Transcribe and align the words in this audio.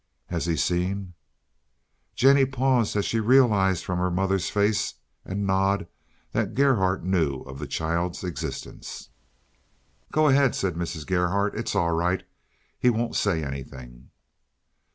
"Has 0.29 0.47
he 0.47 0.55
seen?" 0.55 1.13
Jennie 2.15 2.47
paused 2.47 2.95
as 2.95 3.05
she 3.05 3.19
realized 3.19 3.85
from 3.85 3.99
her 3.99 4.09
mother's 4.09 4.49
face 4.49 4.95
and 5.23 5.45
nod 5.45 5.85
that 6.31 6.55
Gerhardt 6.55 7.03
knew 7.03 7.41
of 7.41 7.59
the 7.59 7.67
child's 7.67 8.23
existence. 8.23 9.09
"Go 10.11 10.27
ahead," 10.29 10.55
said 10.55 10.73
Mrs. 10.73 11.05
Gerhardt; 11.05 11.53
"it's 11.53 11.75
all 11.75 11.91
right. 11.93 12.23
He 12.79 12.89
won't 12.89 13.15
say 13.15 13.43
anything." 13.43 14.09